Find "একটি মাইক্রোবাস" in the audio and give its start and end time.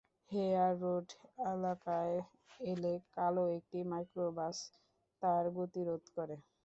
3.57-4.57